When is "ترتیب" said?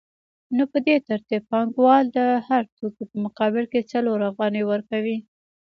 1.07-1.41